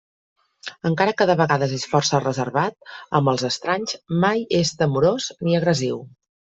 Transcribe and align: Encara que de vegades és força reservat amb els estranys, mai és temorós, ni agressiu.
Encara 0.89 1.13
que 1.19 1.27
de 1.31 1.35
vegades 1.41 1.75
és 1.77 1.85
força 1.91 2.23
reservat 2.25 2.91
amb 3.21 3.35
els 3.37 3.47
estranys, 3.53 3.97
mai 4.27 4.45
és 4.65 4.77
temorós, 4.85 5.33
ni 5.47 5.59
agressiu. 5.65 6.07